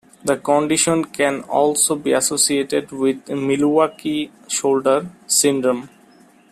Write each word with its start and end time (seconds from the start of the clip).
This 0.23 0.41
condition 0.41 1.05
can 1.05 1.41
also 1.41 1.95
be 1.95 2.13
associated 2.13 2.91
with 2.91 3.29
Milwaukee 3.29 4.31
shoulder 4.47 5.07
syndrome. 5.27 5.89